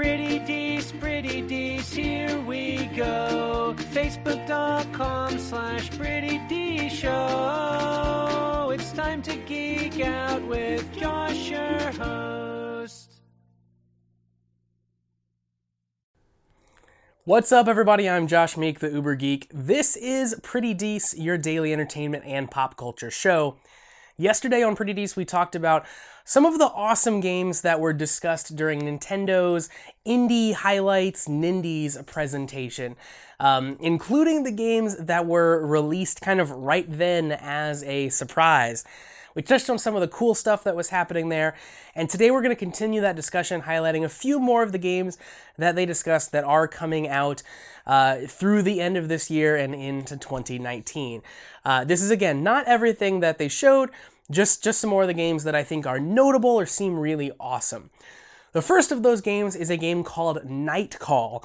Pretty 0.00 0.40
Dece, 0.40 0.98
Pretty 0.98 1.42
Dece, 1.42 1.94
here 1.94 2.40
we 2.40 2.86
go. 2.96 3.74
Facebook.com 3.92 5.38
slash 5.38 5.90
Pretty 5.90 6.38
D 6.48 6.88
Show. 6.88 8.70
It's 8.72 8.92
time 8.92 9.20
to 9.20 9.36
geek 9.36 10.00
out 10.00 10.40
with 10.46 10.90
Josh, 10.96 11.50
your 11.50 11.92
host. 12.02 13.20
What's 17.24 17.52
up, 17.52 17.68
everybody? 17.68 18.08
I'm 18.08 18.26
Josh 18.26 18.56
Meek, 18.56 18.78
the 18.78 18.88
Uber 18.88 19.16
Geek. 19.16 19.50
This 19.52 19.96
is 19.98 20.34
Pretty 20.42 20.74
Dece, 20.74 21.14
your 21.22 21.36
daily 21.36 21.74
entertainment 21.74 22.24
and 22.24 22.50
pop 22.50 22.78
culture 22.78 23.10
show. 23.10 23.58
Yesterday 24.20 24.62
on 24.62 24.76
Pretty 24.76 24.92
Dece, 24.92 25.16
we 25.16 25.24
talked 25.24 25.54
about 25.54 25.86
some 26.26 26.44
of 26.44 26.58
the 26.58 26.66
awesome 26.66 27.20
games 27.20 27.62
that 27.62 27.80
were 27.80 27.94
discussed 27.94 28.54
during 28.54 28.82
Nintendo's 28.82 29.70
Indie 30.06 30.52
Highlights 30.52 31.26
Nindies 31.26 32.04
presentation, 32.04 32.96
um, 33.40 33.78
including 33.80 34.42
the 34.42 34.52
games 34.52 34.94
that 34.98 35.24
were 35.24 35.66
released 35.66 36.20
kind 36.20 36.38
of 36.38 36.50
right 36.50 36.84
then 36.86 37.32
as 37.32 37.82
a 37.84 38.10
surprise. 38.10 38.84
We 39.34 39.42
touched 39.42 39.70
on 39.70 39.78
some 39.78 39.94
of 39.94 40.00
the 40.00 40.08
cool 40.08 40.34
stuff 40.34 40.64
that 40.64 40.74
was 40.74 40.90
happening 40.90 41.28
there, 41.28 41.54
and 41.94 42.10
today 42.10 42.30
we're 42.30 42.42
going 42.42 42.54
to 42.54 42.56
continue 42.56 43.00
that 43.00 43.14
discussion, 43.14 43.62
highlighting 43.62 44.04
a 44.04 44.08
few 44.08 44.40
more 44.40 44.62
of 44.62 44.72
the 44.72 44.78
games 44.78 45.18
that 45.56 45.76
they 45.76 45.86
discussed 45.86 46.32
that 46.32 46.44
are 46.44 46.66
coming 46.66 47.08
out 47.08 47.42
uh, 47.86 48.16
through 48.26 48.62
the 48.62 48.80
end 48.80 48.96
of 48.96 49.08
this 49.08 49.30
year 49.30 49.56
and 49.56 49.74
into 49.74 50.16
2019. 50.16 51.22
Uh, 51.64 51.84
this 51.84 52.02
is 52.02 52.10
again 52.10 52.42
not 52.42 52.66
everything 52.66 53.20
that 53.20 53.38
they 53.38 53.48
showed, 53.48 53.90
just 54.30 54.64
just 54.64 54.80
some 54.80 54.90
more 54.90 55.02
of 55.02 55.08
the 55.08 55.14
games 55.14 55.44
that 55.44 55.54
I 55.54 55.62
think 55.62 55.86
are 55.86 56.00
notable 56.00 56.50
or 56.50 56.66
seem 56.66 56.98
really 56.98 57.30
awesome. 57.38 57.90
The 58.52 58.62
first 58.62 58.90
of 58.90 59.04
those 59.04 59.20
games 59.20 59.54
is 59.54 59.70
a 59.70 59.76
game 59.76 60.02
called 60.02 60.44
Nightcall. 60.44 61.44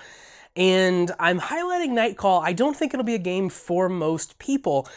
And 0.55 1.11
I'm 1.19 1.39
highlighting 1.39 1.89
Nightcall. 1.89 2.41
I 2.41 2.53
don't 2.53 2.75
think 2.75 2.93
it'll 2.93 3.03
be 3.03 3.15
a 3.15 3.19
game 3.19 3.49
for 3.49 3.89
most 3.89 4.39
people 4.39 4.87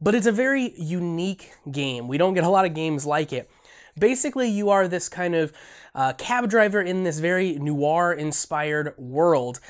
but 0.00 0.14
it's 0.14 0.26
a 0.26 0.32
very 0.32 0.74
unique 0.76 1.52
game. 1.70 2.08
We 2.08 2.18
don't 2.18 2.34
get 2.34 2.44
a 2.44 2.48
lot 2.48 2.64
of 2.64 2.74
games 2.74 3.06
like 3.06 3.32
it. 3.32 3.50
Basically, 3.98 4.48
you 4.48 4.70
are 4.70 4.88
this 4.88 5.08
kind 5.08 5.34
of 5.34 5.52
uh, 5.94 6.12
cab 6.14 6.50
driver 6.50 6.80
in 6.80 7.04
this 7.04 7.20
very 7.20 7.58
noir 7.58 8.12
inspired 8.12 8.94
world, 8.98 9.60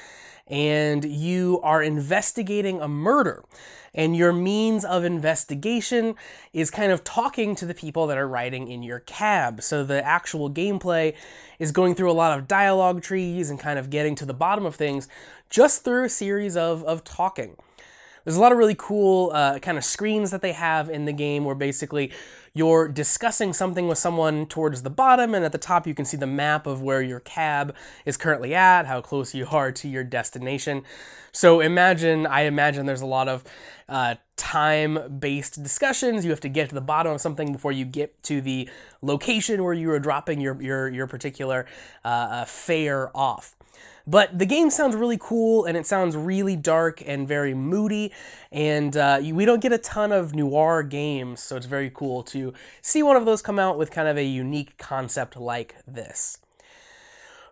and 0.46 1.04
you 1.04 1.60
are 1.62 1.82
investigating 1.82 2.80
a 2.80 2.88
murder. 2.88 3.44
And 3.96 4.16
your 4.16 4.32
means 4.32 4.84
of 4.84 5.04
investigation 5.04 6.16
is 6.52 6.68
kind 6.68 6.90
of 6.90 7.04
talking 7.04 7.54
to 7.54 7.64
the 7.64 7.74
people 7.74 8.08
that 8.08 8.18
are 8.18 8.26
riding 8.26 8.66
in 8.66 8.82
your 8.82 8.98
cab. 9.00 9.62
So 9.62 9.84
the 9.84 10.04
actual 10.04 10.50
gameplay 10.50 11.14
is 11.60 11.70
going 11.70 11.94
through 11.94 12.10
a 12.10 12.12
lot 12.12 12.36
of 12.36 12.48
dialogue 12.48 13.02
trees 13.02 13.50
and 13.50 13.60
kind 13.60 13.78
of 13.78 13.90
getting 13.90 14.16
to 14.16 14.26
the 14.26 14.34
bottom 14.34 14.66
of 14.66 14.74
things 14.74 15.06
just 15.48 15.84
through 15.84 16.06
a 16.06 16.08
series 16.08 16.56
of, 16.56 16.82
of 16.84 17.04
talking. 17.04 17.56
There's 18.24 18.36
a 18.36 18.40
lot 18.40 18.52
of 18.52 18.58
really 18.58 18.74
cool 18.76 19.30
uh, 19.34 19.58
kind 19.58 19.76
of 19.76 19.84
screens 19.84 20.30
that 20.30 20.40
they 20.40 20.52
have 20.52 20.88
in 20.88 21.04
the 21.04 21.12
game 21.12 21.44
where 21.44 21.54
basically 21.54 22.10
you're 22.54 22.88
discussing 22.88 23.52
something 23.52 23.88
with 23.88 23.98
someone 23.98 24.46
towards 24.46 24.82
the 24.82 24.90
bottom, 24.90 25.34
and 25.34 25.44
at 25.44 25.52
the 25.52 25.58
top 25.58 25.86
you 25.86 25.94
can 25.94 26.04
see 26.04 26.16
the 26.16 26.26
map 26.26 26.66
of 26.66 26.80
where 26.80 27.02
your 27.02 27.20
cab 27.20 27.74
is 28.06 28.16
currently 28.16 28.54
at, 28.54 28.86
how 28.86 29.00
close 29.00 29.34
you 29.34 29.46
are 29.50 29.72
to 29.72 29.88
your 29.88 30.04
destination. 30.04 30.84
So 31.32 31.60
imagine, 31.60 32.26
I 32.26 32.42
imagine 32.42 32.86
there's 32.86 33.00
a 33.00 33.06
lot 33.06 33.28
of 33.28 33.44
uh, 33.88 34.14
time 34.36 35.18
based 35.18 35.62
discussions. 35.62 36.24
You 36.24 36.30
have 36.30 36.40
to 36.40 36.48
get 36.48 36.68
to 36.68 36.74
the 36.76 36.80
bottom 36.80 37.12
of 37.12 37.20
something 37.20 37.52
before 37.52 37.72
you 37.72 37.84
get 37.84 38.22
to 38.24 38.40
the 38.40 38.70
location 39.02 39.62
where 39.64 39.74
you 39.74 39.90
are 39.90 39.98
dropping 39.98 40.40
your, 40.40 40.62
your, 40.62 40.88
your 40.88 41.06
particular 41.08 41.66
uh, 42.04 42.08
uh 42.08 42.44
fare 42.44 43.14
off. 43.16 43.53
But 44.06 44.38
the 44.38 44.46
game 44.46 44.68
sounds 44.70 44.94
really 44.94 45.18
cool 45.18 45.64
and 45.64 45.76
it 45.76 45.86
sounds 45.86 46.16
really 46.16 46.56
dark 46.56 47.02
and 47.06 47.26
very 47.26 47.54
moody. 47.54 48.12
And 48.52 48.96
uh, 48.96 49.20
we 49.22 49.44
don't 49.44 49.62
get 49.62 49.72
a 49.72 49.78
ton 49.78 50.12
of 50.12 50.34
noir 50.34 50.82
games, 50.82 51.40
so 51.40 51.56
it's 51.56 51.66
very 51.66 51.90
cool 51.90 52.22
to 52.24 52.52
see 52.82 53.02
one 53.02 53.16
of 53.16 53.24
those 53.24 53.40
come 53.40 53.58
out 53.58 53.78
with 53.78 53.90
kind 53.90 54.08
of 54.08 54.18
a 54.18 54.24
unique 54.24 54.76
concept 54.76 55.36
like 55.36 55.76
this. 55.86 56.38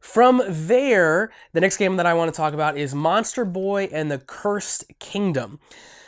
From 0.01 0.43
there, 0.49 1.31
the 1.53 1.61
next 1.61 1.77
game 1.77 1.97
that 1.97 2.07
I 2.07 2.15
want 2.15 2.33
to 2.33 2.37
talk 2.37 2.55
about 2.55 2.77
is 2.77 2.95
Monster 2.95 3.45
Boy 3.45 3.89
and 3.93 4.11
the 4.11 4.19
Cursed 4.19 4.85
Kingdom. 4.99 5.61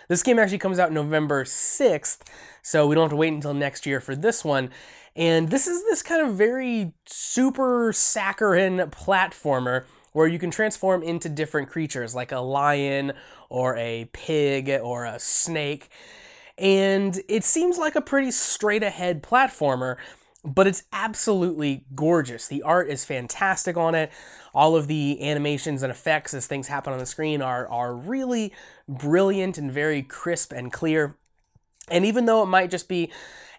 This 0.08 0.22
game 0.22 0.38
actually 0.38 0.58
comes 0.58 0.78
out 0.78 0.92
November 0.92 1.44
6th, 1.44 2.18
so 2.60 2.86
we 2.86 2.94
don't 2.94 3.04
have 3.04 3.10
to 3.10 3.16
wait 3.16 3.32
until 3.32 3.54
next 3.54 3.86
year 3.86 4.00
for 4.00 4.16
this 4.16 4.44
one. 4.44 4.70
And 5.16 5.48
this 5.48 5.68
is 5.68 5.84
this 5.84 6.02
kind 6.02 6.26
of 6.26 6.34
very 6.34 6.92
super 7.06 7.92
saccharine 7.92 8.78
platformer 8.90 9.84
where 10.14 10.28
you 10.28 10.38
can 10.38 10.50
transform 10.50 11.02
into 11.02 11.28
different 11.28 11.68
creatures 11.68 12.14
like 12.14 12.32
a 12.32 12.38
lion 12.38 13.12
or 13.50 13.76
a 13.76 14.08
pig 14.12 14.70
or 14.70 15.04
a 15.04 15.18
snake. 15.18 15.90
And 16.56 17.20
it 17.28 17.42
seems 17.42 17.78
like 17.78 17.96
a 17.96 18.00
pretty 18.00 18.30
straight 18.30 18.84
ahead 18.84 19.24
platformer, 19.24 19.96
but 20.44 20.68
it's 20.68 20.84
absolutely 20.92 21.84
gorgeous. 21.96 22.46
The 22.46 22.62
art 22.62 22.88
is 22.88 23.04
fantastic 23.04 23.76
on 23.76 23.96
it. 23.96 24.12
All 24.54 24.76
of 24.76 24.86
the 24.86 25.20
animations 25.20 25.82
and 25.82 25.90
effects 25.90 26.32
as 26.32 26.46
things 26.46 26.68
happen 26.68 26.92
on 26.92 27.00
the 27.00 27.06
screen 27.06 27.42
are, 27.42 27.68
are 27.68 27.92
really 27.92 28.52
brilliant 28.88 29.58
and 29.58 29.72
very 29.72 30.02
crisp 30.02 30.52
and 30.52 30.72
clear. 30.72 31.16
And 31.90 32.04
even 32.04 32.26
though 32.26 32.44
it 32.44 32.46
might 32.46 32.70
just 32.70 32.88
be 32.88 33.10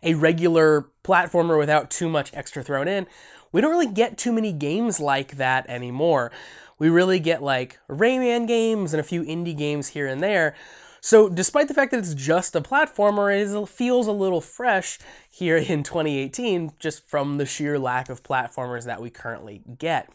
a 0.02 0.14
regular 0.14 0.88
platformer 1.04 1.58
without 1.58 1.92
too 1.92 2.08
much 2.08 2.32
extra 2.34 2.64
thrown 2.64 2.88
in, 2.88 3.08
we 3.56 3.62
don't 3.62 3.72
really 3.72 3.88
get 3.88 4.18
too 4.18 4.34
many 4.34 4.52
games 4.52 5.00
like 5.00 5.38
that 5.38 5.66
anymore. 5.70 6.30
We 6.78 6.90
really 6.90 7.22
get 7.22 7.42
like 7.42 7.80
Rayman 7.90 8.50
games 8.50 8.94
and 8.94 9.00
a 9.00 9.04
few 9.04 9.24
indie 9.24 9.58
games 9.58 9.88
here 9.88 10.08
and 10.08 10.22
there. 10.22 10.56
So, 11.00 11.30
despite 11.30 11.70
the 11.70 11.74
fact 11.74 11.92
that 11.92 12.00
it's 12.00 12.14
just 12.14 12.54
a 12.58 12.60
platformer, 12.60 13.32
it 13.34 13.70
feels 13.70 14.08
a 14.08 14.12
little 14.12 14.42
fresh 14.42 15.00
here 15.30 15.56
in 15.56 15.84
2018 15.84 16.74
just 16.80 17.08
from 17.08 17.38
the 17.38 17.46
sheer 17.46 17.80
lack 17.80 18.10
of 18.10 18.24
platformers 18.24 18.84
that 18.84 19.02
we 19.02 19.10
currently 19.10 19.62
get. 19.80 20.10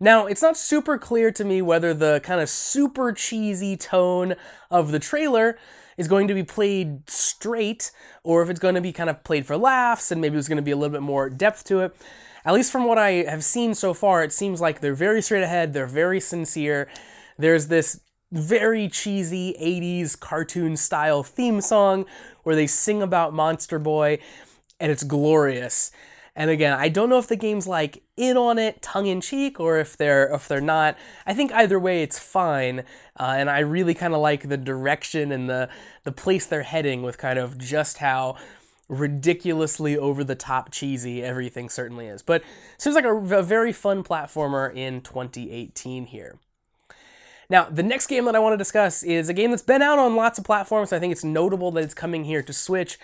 Now, 0.00 0.24
it's 0.24 0.40
not 0.40 0.56
super 0.56 0.96
clear 0.96 1.32
to 1.32 1.44
me 1.44 1.60
whether 1.60 1.92
the 1.92 2.20
kind 2.24 2.40
of 2.40 2.48
super 2.48 3.12
cheesy 3.12 3.76
tone 3.76 4.36
of 4.70 4.90
the 4.90 4.98
trailer 4.98 5.58
is 6.02 6.08
going 6.08 6.28
to 6.28 6.34
be 6.34 6.42
played 6.42 7.08
straight 7.08 7.92
or 8.24 8.42
if 8.42 8.50
it's 8.50 8.60
going 8.60 8.74
to 8.74 8.80
be 8.80 8.92
kind 8.92 9.08
of 9.08 9.24
played 9.24 9.46
for 9.46 9.56
laughs 9.56 10.10
and 10.10 10.20
maybe 10.20 10.34
there's 10.34 10.48
going 10.48 10.56
to 10.56 10.62
be 10.62 10.72
a 10.72 10.76
little 10.76 10.92
bit 10.92 11.02
more 11.02 11.30
depth 11.30 11.64
to 11.64 11.80
it. 11.80 11.96
At 12.44 12.54
least 12.54 12.72
from 12.72 12.84
what 12.84 12.98
I 12.98 13.22
have 13.22 13.44
seen 13.44 13.74
so 13.74 13.94
far, 13.94 14.24
it 14.24 14.32
seems 14.32 14.60
like 14.60 14.80
they're 14.80 14.94
very 14.94 15.22
straight 15.22 15.44
ahead, 15.44 15.72
they're 15.72 15.86
very 15.86 16.18
sincere. 16.18 16.88
There's 17.38 17.68
this 17.68 18.00
very 18.32 18.88
cheesy 18.88 19.54
80s 19.60 20.18
cartoon 20.18 20.76
style 20.76 21.22
theme 21.22 21.60
song 21.60 22.04
where 22.42 22.56
they 22.56 22.66
sing 22.66 23.00
about 23.00 23.32
Monster 23.32 23.78
Boy, 23.78 24.18
and 24.80 24.90
it's 24.90 25.04
glorious. 25.04 25.92
And 26.34 26.50
again, 26.50 26.72
I 26.72 26.88
don't 26.88 27.10
know 27.10 27.18
if 27.18 27.26
the 27.26 27.36
game's 27.36 27.66
like 27.66 28.02
in 28.16 28.38
on 28.38 28.58
it, 28.58 28.80
tongue 28.80 29.06
in 29.06 29.20
cheek, 29.20 29.60
or 29.60 29.78
if 29.78 29.96
they're 29.96 30.32
if 30.34 30.48
they're 30.48 30.60
not. 30.60 30.96
I 31.26 31.34
think 31.34 31.52
either 31.52 31.78
way, 31.78 32.02
it's 32.02 32.18
fine. 32.18 32.80
Uh, 33.20 33.34
and 33.36 33.50
I 33.50 33.58
really 33.60 33.94
kind 33.94 34.14
of 34.14 34.20
like 34.20 34.48
the 34.48 34.56
direction 34.56 35.30
and 35.30 35.48
the 35.48 35.68
the 36.04 36.12
place 36.12 36.46
they're 36.46 36.62
heading 36.62 37.02
with 37.02 37.18
kind 37.18 37.38
of 37.38 37.58
just 37.58 37.98
how 37.98 38.36
ridiculously 38.88 39.96
over 39.96 40.24
the 40.24 40.34
top 40.34 40.70
cheesy 40.70 41.22
everything 41.22 41.68
certainly 41.68 42.06
is. 42.06 42.22
But 42.22 42.42
seems 42.78 42.96
like 42.96 43.04
a, 43.04 43.14
a 43.14 43.42
very 43.42 43.72
fun 43.72 44.02
platformer 44.02 44.74
in 44.74 45.02
2018 45.02 46.06
here. 46.06 46.38
Now, 47.50 47.64
the 47.64 47.82
next 47.82 48.06
game 48.06 48.24
that 48.24 48.34
I 48.36 48.38
want 48.38 48.54
to 48.54 48.58
discuss 48.58 49.02
is 49.02 49.28
a 49.28 49.34
game 49.34 49.50
that's 49.50 49.62
been 49.62 49.82
out 49.82 49.98
on 49.98 50.16
lots 50.16 50.38
of 50.38 50.44
platforms. 50.44 50.92
I 50.92 50.98
think 50.98 51.12
it's 51.12 51.24
notable 51.24 51.70
that 51.72 51.84
it's 51.84 51.92
coming 51.92 52.24
here 52.24 52.42
to 52.42 52.52
Switch 52.52 52.98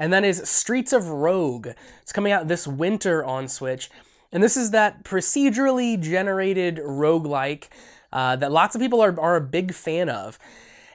and 0.00 0.12
that 0.14 0.24
is 0.24 0.48
Streets 0.48 0.94
of 0.94 1.08
Rogue. 1.08 1.68
It's 2.02 2.12
coming 2.12 2.32
out 2.32 2.48
this 2.48 2.66
winter 2.66 3.22
on 3.22 3.46
Switch. 3.46 3.90
And 4.32 4.42
this 4.42 4.56
is 4.56 4.70
that 4.70 5.04
procedurally 5.04 6.00
generated 6.00 6.78
roguelike 6.78 7.68
uh, 8.10 8.34
that 8.36 8.50
lots 8.50 8.74
of 8.74 8.80
people 8.80 9.02
are, 9.02 9.20
are 9.20 9.36
a 9.36 9.42
big 9.42 9.74
fan 9.74 10.08
of. 10.08 10.38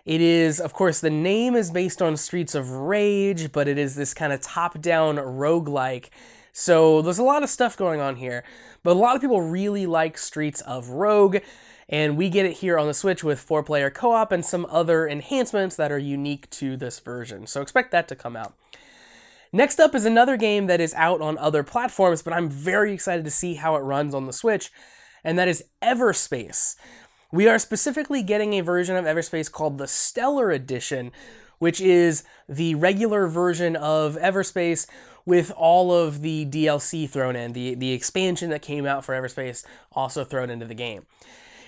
It 0.06 0.22
is, 0.22 0.60
of 0.60 0.74
course, 0.74 1.02
the 1.02 1.12
name 1.12 1.56
is 1.56 1.70
based 1.70 2.02
on 2.02 2.18
Streets 2.18 2.56
of 2.56 2.72
Rage, 2.72 3.52
but 3.52 3.68
it 3.68 3.78
is 3.78 3.96
this 3.96 4.14
kind 4.16 4.34
of 4.34 4.42
top 4.42 4.82
down 4.82 5.18
roguelike. 5.18 6.10
So 6.52 7.04
there's 7.04 7.20
a 7.20 7.24
lot 7.24 7.44
of 7.44 7.50
stuff 7.50 7.78
going 7.78 8.00
on 8.00 8.16
here. 8.16 8.44
But 8.82 8.94
a 8.94 9.00
lot 9.00 9.16
of 9.16 9.22
people 9.22 9.42
really 9.42 9.86
like 9.86 10.18
Streets 10.18 10.62
of 10.62 10.90
Rogue, 10.90 11.38
and 11.88 12.18
we 12.18 12.30
get 12.30 12.48
it 12.48 12.54
here 12.54 12.80
on 12.80 12.88
the 12.88 12.94
Switch 12.94 13.24
with 13.24 13.40
four 13.40 13.62
player 13.62 13.92
co 13.92 14.14
op 14.14 14.32
and 14.32 14.44
some 14.44 14.66
other 14.68 15.08
enhancements 15.08 15.76
that 15.76 15.92
are 15.92 16.00
unique 16.00 16.50
to 16.52 16.76
this 16.76 17.00
version. 17.00 17.46
So 17.46 17.62
expect 17.62 17.92
that 17.92 18.08
to 18.08 18.16
come 18.16 18.36
out. 18.36 18.56
Next 19.56 19.80
up 19.80 19.96
is 19.96 20.04
another 20.04 20.36
game 20.36 20.68
that 20.68 20.82
is 20.82 20.94
out 20.96 21.22
on 21.22 21.38
other 21.38 21.64
platforms, 21.64 22.22
but 22.22 22.34
I'm 22.34 22.50
very 22.50 22.92
excited 22.92 23.24
to 23.24 23.32
see 23.32 23.54
how 23.54 23.78
it 23.78 23.84
runs 23.84 24.14
on 24.14 24.26
the 24.26 24.34
Switch, 24.34 24.70
and 25.24 25.40
that 25.40 25.48
is 25.48 25.64
Everspace. 25.82 26.76
We 27.32 27.48
are 27.48 27.58
specifically 27.58 28.22
getting 28.22 28.52
a 28.52 28.60
version 28.60 28.98
of 28.98 29.06
Everspace 29.06 29.50
called 29.50 29.78
the 29.78 29.88
Stellar 29.88 30.52
Edition, 30.52 31.14
which 31.60 31.80
is 31.80 32.26
the 32.50 32.76
regular 32.76 33.28
version 33.28 33.78
of 33.78 34.18
Everspace 34.18 34.88
with 35.26 35.54
all 35.56 35.94
of 35.94 36.20
the 36.20 36.46
DLC 36.46 37.10
thrown 37.10 37.38
in, 37.38 37.54
the, 37.54 37.76
the 37.76 37.94
expansion 37.94 38.50
that 38.50 38.62
came 38.62 38.86
out 38.86 39.06
for 39.06 39.16
Everspace 39.16 39.64
also 39.94 40.26
thrown 40.26 40.50
into 40.50 40.66
the 40.66 40.76
game. 40.76 41.06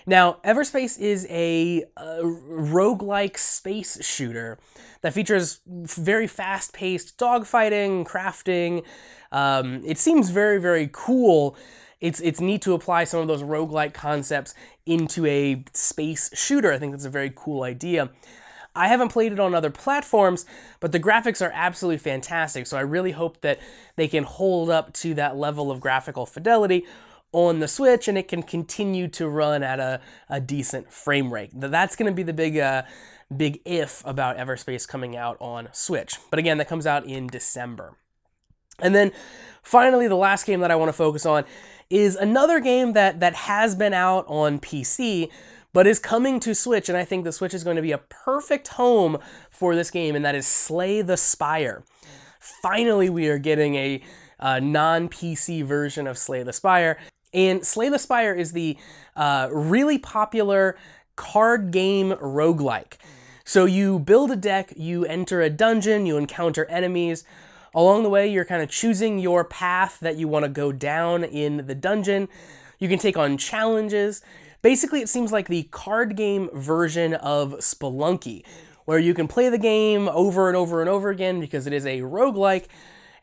Now, 0.09 0.37
Everspace 0.45 0.97
is 0.97 1.27
a, 1.29 1.83
a 1.97 2.21
roguelike 2.23 3.37
space 3.37 4.03
shooter 4.03 4.57
that 5.01 5.13
features 5.13 5.59
very 5.67 6.27
fast 6.27 6.71
paced 6.71 7.17
dogfighting, 7.19 8.07
crafting. 8.07 8.85
Um, 9.33 9.83
it 9.85 9.97
seems 9.97 10.29
very, 10.29 10.61
very 10.61 10.89
cool. 10.93 11.57
It's, 11.99 12.21
it's 12.21 12.39
neat 12.39 12.61
to 12.61 12.73
apply 12.73 13.03
some 13.03 13.19
of 13.19 13.27
those 13.27 13.43
roguelike 13.43 13.93
concepts 13.93 14.55
into 14.85 15.25
a 15.25 15.65
space 15.73 16.29
shooter. 16.33 16.71
I 16.71 16.79
think 16.79 16.93
that's 16.93 17.03
a 17.03 17.09
very 17.09 17.33
cool 17.35 17.63
idea. 17.63 18.09
I 18.73 18.87
haven't 18.87 19.09
played 19.09 19.33
it 19.33 19.39
on 19.41 19.53
other 19.53 19.71
platforms, 19.71 20.45
but 20.79 20.93
the 20.93 20.99
graphics 21.01 21.45
are 21.45 21.51
absolutely 21.53 21.97
fantastic. 21.97 22.65
So 22.67 22.77
I 22.77 22.81
really 22.81 23.11
hope 23.11 23.41
that 23.41 23.59
they 23.97 24.07
can 24.07 24.23
hold 24.23 24.69
up 24.69 24.93
to 24.93 25.15
that 25.15 25.35
level 25.35 25.69
of 25.69 25.81
graphical 25.81 26.25
fidelity 26.25 26.85
on 27.31 27.59
the 27.59 27.67
Switch 27.67 28.07
and 28.07 28.17
it 28.17 28.27
can 28.27 28.43
continue 28.43 29.07
to 29.09 29.27
run 29.27 29.63
at 29.63 29.79
a, 29.79 30.01
a 30.29 30.39
decent 30.39 30.91
frame 30.91 31.33
rate. 31.33 31.51
That's 31.53 31.95
going 31.95 32.11
to 32.11 32.15
be 32.15 32.23
the 32.23 32.33
big, 32.33 32.57
uh, 32.57 32.83
big 33.35 33.59
if 33.65 34.01
about 34.05 34.37
Everspace 34.37 34.87
coming 34.87 35.15
out 35.15 35.37
on 35.39 35.69
Switch. 35.71 36.17
But 36.29 36.39
again, 36.39 36.57
that 36.57 36.67
comes 36.67 36.87
out 36.87 37.05
in 37.05 37.27
December. 37.27 37.97
And 38.79 38.93
then 38.93 39.11
finally, 39.63 40.07
the 40.07 40.15
last 40.15 40.45
game 40.45 40.59
that 40.61 40.71
I 40.71 40.75
want 40.75 40.89
to 40.89 40.93
focus 40.93 41.25
on 41.25 41.45
is 41.89 42.15
another 42.15 42.59
game 42.59 42.93
that, 42.93 43.19
that 43.19 43.33
has 43.33 43.75
been 43.75 43.93
out 43.93 44.25
on 44.27 44.59
PC, 44.59 45.29
but 45.73 45.87
is 45.87 45.99
coming 45.99 46.39
to 46.41 46.53
Switch, 46.53 46.89
and 46.89 46.97
I 46.97 47.05
think 47.05 47.23
the 47.23 47.31
Switch 47.31 47.53
is 47.53 47.63
going 47.63 47.75
to 47.75 47.81
be 47.81 47.91
a 47.91 47.97
perfect 47.97 48.69
home 48.69 49.19
for 49.49 49.75
this 49.75 49.91
game, 49.91 50.15
and 50.15 50.25
that 50.25 50.35
is 50.35 50.47
Slay 50.47 51.01
the 51.01 51.17
Spire. 51.17 51.83
Finally, 52.39 53.09
we 53.09 53.27
are 53.29 53.37
getting 53.37 53.75
a, 53.75 54.01
a 54.39 54.61
non 54.61 55.09
PC 55.09 55.63
version 55.63 56.07
of 56.07 56.17
Slay 56.17 56.43
the 56.43 56.53
Spire. 56.53 56.97
And 57.37 57.63
Slay 57.63 57.87
the 57.87 57.99
Spire 57.99 58.33
is 58.33 58.53
the 58.53 58.77
uh, 59.15 59.49
really 59.51 59.99
popular 59.99 60.75
card 61.15 61.69
game 61.69 62.13
roguelike. 62.13 62.93
So 63.45 63.65
you 63.65 63.99
build 63.99 64.31
a 64.31 64.35
deck, 64.35 64.73
you 64.75 65.05
enter 65.05 65.43
a 65.43 65.49
dungeon, 65.51 66.07
you 66.07 66.17
encounter 66.17 66.65
enemies. 66.65 67.23
Along 67.75 68.01
the 68.01 68.09
way, 68.09 68.27
you're 68.27 68.43
kind 68.43 68.63
of 68.63 68.71
choosing 68.71 69.19
your 69.19 69.43
path 69.43 69.99
that 69.99 70.15
you 70.15 70.27
want 70.27 70.45
to 70.45 70.49
go 70.49 70.71
down 70.71 71.23
in 71.23 71.67
the 71.67 71.75
dungeon. 71.75 72.27
You 72.79 72.89
can 72.89 72.97
take 72.97 73.17
on 73.17 73.37
challenges. 73.37 74.23
Basically, 74.63 75.01
it 75.01 75.07
seems 75.07 75.31
like 75.31 75.47
the 75.47 75.63
card 75.69 76.15
game 76.15 76.49
version 76.53 77.13
of 77.13 77.51
Spelunky, 77.59 78.43
where 78.85 78.97
you 78.97 79.13
can 79.13 79.27
play 79.27 79.47
the 79.49 79.59
game 79.59 80.09
over 80.09 80.47
and 80.47 80.57
over 80.57 80.81
and 80.81 80.89
over 80.89 81.11
again 81.11 81.39
because 81.39 81.67
it 81.67 81.73
is 81.73 81.85
a 81.85 81.99
roguelike, 81.99 82.65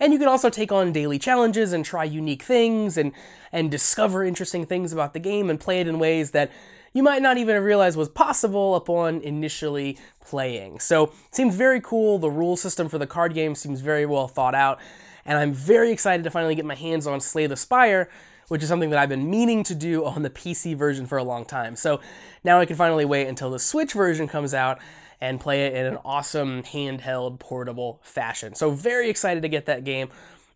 and 0.00 0.12
you 0.12 0.19
can 0.19 0.29
also 0.29 0.50
take 0.50 0.73
on 0.73 0.93
daily 0.93 1.19
challenges 1.19 1.73
and 1.73 1.85
try 1.85 2.05
unique 2.05 2.43
things 2.43 2.96
and, 2.96 3.12
and 3.52 3.70
discover 3.70 4.25
interesting 4.25 4.67
things 4.67 4.93
about 4.93 5.12
the 5.12 5.20
game 5.20 5.50
and 5.50 5.61
play 5.61 5.81
it 5.81 5.88
in 5.88 5.99
ways 5.99 6.32
that 6.32 6.50
you 6.93 7.02
might 7.02 7.23
not 7.23 7.38
even 7.38 7.62
realize 7.62 7.96
was 7.96 8.08
possible 8.08 8.76
upon 8.76 9.20
initially 9.20 9.99
playing. 10.25 10.79
So 10.79 11.05
it 11.06 11.35
seems 11.35 11.55
very 11.56 11.81
cool. 11.81 12.19
The 12.19 12.31
rule 12.31 12.56
system 12.56 12.88
for 12.88 12.99
the 12.99 13.06
card 13.06 13.35
game 13.35 13.55
seems 13.55 13.81
very 13.81 14.06
well 14.06 14.29
thought 14.29 14.55
out. 14.55 14.79
And 15.26 15.38
I'm 15.38 15.52
very 15.52 15.91
excited 15.91 16.23
to 16.25 16.31
finally 16.31 16.55
get 16.55 16.64
my 16.64 16.75
hands 16.75 17.06
on 17.06 17.20
Slay 17.20 17.46
the 17.46 17.56
Spire, 17.56 18.08
which 18.49 18.62
is 18.62 18.69
something 18.69 18.91
that 18.91 18.99
I've 18.99 19.08
been 19.08 19.29
meaning 19.29 19.64
to 19.64 19.75
do 19.75 20.05
on 20.05 20.23
the 20.23 20.31
PC 20.31 20.76
version 20.76 21.06
for 21.06 21.19
a 21.19 21.25
long 21.25 21.44
time. 21.44 21.75
So 21.75 22.00
now 22.44 22.61
I 22.61 22.67
can 22.67 22.76
finally 22.76 23.05
wait 23.05 23.26
until 23.26 23.50
the 23.50 23.58
Switch 23.58 23.93
version 23.93 24.29
comes 24.29 24.55
out 24.55 24.79
and 25.25 25.41
play 25.41 25.65
it 25.65 25.73
in 25.73 25.87
an 25.87 25.99
awesome 26.05 26.62
handheld 26.62 27.38
portable 27.38 27.99
fashion. 28.03 28.55
So 28.55 28.71
very 28.71 29.09
excited 29.09 29.43
to 29.43 29.49
get 29.49 29.65
that 29.67 29.82
game 29.82 30.11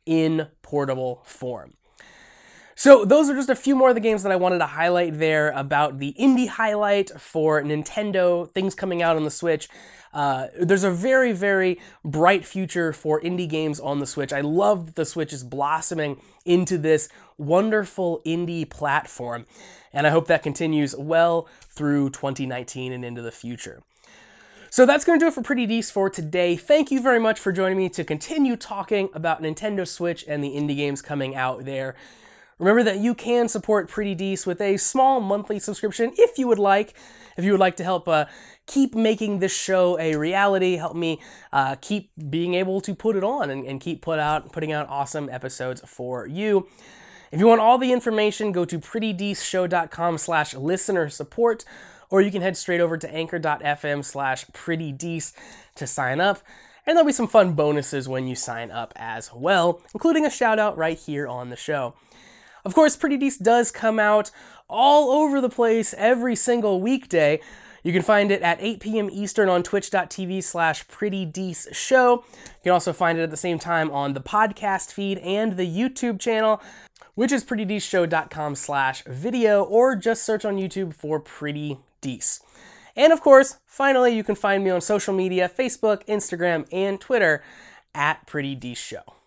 in 0.05 0.49
portable 0.61 1.23
form. 1.25 1.73
So 2.75 3.07
those 3.07 3.31
are 3.31 3.35
just 3.35 3.49
a 3.49 3.57
few 3.57 3.75
more 3.75 3.89
of 3.89 3.95
the 3.95 4.01
games 4.01 4.23
that 4.25 4.31
I 4.31 4.37
wanted 4.37 4.59
to 4.59 4.67
highlight 4.67 5.19
there 5.19 5.51
about 5.53 5.99
the 5.99 6.15
indie 6.21 6.49
highlight 6.49 7.11
for 7.19 7.63
Nintendo, 7.63 8.49
things 8.51 8.75
coming 8.75 9.01
out 9.03 9.17
on 9.17 9.25
the 9.25 9.31
Switch. 9.31 9.71
Uh, 10.13 10.49
there's 10.61 10.85
a 10.85 10.91
very, 10.91 11.33
very 11.33 11.81
bright 12.05 12.45
future 12.45 12.93
for 12.93 13.21
indie 13.23 13.49
games 13.49 13.81
on 13.81 14.01
the 14.01 14.07
Switch. 14.07 14.35
I 14.35 14.43
love 14.43 14.87
that 14.87 14.97
the 14.97 15.07
Switch 15.07 15.33
is 15.33 15.45
blossoming 15.45 16.21
into 16.45 16.77
this 16.77 17.09
wonderful 17.39 18.21
indie 18.27 18.69
platform, 18.69 19.47
and 19.95 20.07
I 20.07 20.11
hope 20.11 20.27
that 20.27 20.43
continues 20.43 20.95
well 20.95 21.49
through 21.71 22.11
2019 22.11 22.93
and 22.93 23.03
into 23.05 23.23
the 23.23 23.33
future. 23.33 23.83
So 24.71 24.85
that's 24.85 25.05
going 25.05 25.19
to 25.19 25.25
do 25.25 25.29
it 25.29 25.35
for 25.35 25.43
Pretty 25.43 25.67
Dece 25.67 25.91
for 25.91 26.11
today. 26.11 26.55
Thank 26.55 26.91
you 26.91 27.01
very 27.01 27.19
much 27.19 27.41
for 27.41 27.53
joining 27.53 27.79
me 27.79 27.89
to 27.91 28.05
continue 28.05 28.55
talking 28.55 29.09
about 29.15 29.43
Nintendo 29.43 29.89
Switch 29.89 30.25
and 30.29 30.45
the 30.45 30.51
indie 30.51 30.77
games 30.77 31.01
coming 31.01 31.35
out 31.35 31.65
there. 31.65 31.97
Remember 32.59 32.83
that 32.83 32.99
you 32.99 33.15
can 33.15 33.49
support 33.49 33.89
Pretty 33.89 34.15
Dece 34.15 34.47
with 34.47 34.61
a 34.61 34.77
small 34.77 35.21
monthly 35.21 35.59
subscription 35.59 36.13
if 36.19 36.39
you 36.39 36.47
would 36.49 36.59
like. 36.59 36.95
If 37.39 37.45
you 37.45 37.53
would 37.53 37.61
like 37.61 37.77
to 37.77 37.85
help 37.85 38.09
uh, 38.09 38.27
keep 38.67 38.95
making 38.95 39.39
this 39.39 39.57
show 39.57 39.99
a 39.99 40.17
reality, 40.17 40.77
help 40.77 40.97
me 40.97 41.21
uh, 41.51 41.77
keep 41.81 42.11
being 42.29 42.55
able 42.55 42.83
to 42.83 42.95
put 42.95 43.17
it 43.17 43.25
on 43.25 43.49
and, 43.49 43.65
and 43.65 43.81
keep 43.81 44.03
put 44.03 44.19
out 44.19 44.53
putting 44.53 44.73
out 44.73 44.87
awesome 44.91 45.31
episodes 45.31 45.81
for 45.87 46.27
you. 46.27 46.69
If 47.31 47.41
you 47.41 47.47
want 47.47 47.61
all 47.61 47.79
the 47.79 47.93
information, 47.93 48.53
go 48.53 48.65
to 48.65 48.79
prettydeceshow.com 48.79 50.19
slash 50.19 50.55
listener 50.55 51.09
support 51.09 51.65
or 52.11 52.21
you 52.21 52.31
can 52.31 52.43
head 52.43 52.57
straight 52.57 52.81
over 52.81 52.97
to 52.97 53.13
anchor.fm 53.15 54.05
slash 54.05 54.47
prettydece 54.47 55.33
to 55.75 55.87
sign 55.87 56.21
up. 56.21 56.41
And 56.87 56.97
there'll 56.97 57.07
be 57.07 57.13
some 57.13 57.29
fun 57.29 57.53
bonuses 57.53 58.09
when 58.09 58.27
you 58.27 58.35
sign 58.35 58.71
up 58.71 58.95
as 58.97 59.31
well, 59.35 59.83
including 59.93 60.25
a 60.25 60.31
shout 60.31 60.59
out 60.59 60.79
right 60.79 60.99
here 60.99 61.27
on 61.27 61.51
the 61.51 61.57
show. 61.57 61.95
Of 62.65 62.75
course, 62.75 62.97
Pretty 62.97 63.19
Dece 63.19 63.43
does 63.43 63.71
come 63.71 63.99
out 63.99 64.31
all 64.69 65.11
over 65.11 65.41
the 65.41 65.49
place 65.49 65.95
every 65.97 66.35
single 66.35 66.81
weekday. 66.81 67.41
You 67.83 67.93
can 67.93 68.03
find 68.03 68.31
it 68.31 68.43
at 68.43 68.59
8 68.61 68.81
p.m. 68.81 69.09
Eastern 69.11 69.49
on 69.49 69.63
twitch.tv 69.63 70.43
slash 70.43 70.85
show. 71.73 72.13
You 72.13 72.63
can 72.63 72.73
also 72.73 72.93
find 72.93 73.19
it 73.19 73.23
at 73.23 73.31
the 73.31 73.37
same 73.37 73.59
time 73.59 73.91
on 73.91 74.15
the 74.15 74.21
podcast 74.21 74.93
feed 74.93 75.19
and 75.19 75.57
the 75.57 75.67
YouTube 75.67 76.19
channel, 76.19 76.61
which 77.15 77.33
is 77.33 77.45
prettydeceshow.com 77.45 78.55
slash 78.57 79.05
video, 79.05 79.63
or 79.63 79.95
just 79.97 80.25
search 80.25 80.45
on 80.45 80.57
YouTube 80.57 80.95
for 80.95 81.21
Pretty 81.21 81.79
Dece. 82.03 82.41
And 82.97 83.13
of 83.13 83.21
course, 83.21 83.59
finally, 83.67 84.17
you 84.17 84.25
can 84.25 84.35
find 84.35 84.65
me 84.65 84.71
on 84.71 84.81
social 84.81 85.15
media 85.15 85.49
Facebook, 85.49 86.05
Instagram, 86.07 86.67
and 86.73 87.01
Twitter 87.01 87.43
at 87.95 88.27
Pretty 88.27 88.57
Dece 88.57 88.77
Show. 88.77 89.18